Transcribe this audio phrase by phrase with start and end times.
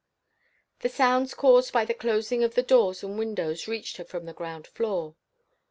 [0.79, 4.33] The sounds caused by the closing of the doors and windows reached her from the
[4.33, 5.15] ground floor.